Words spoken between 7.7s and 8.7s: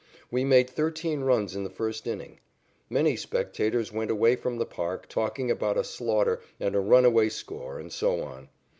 and so on.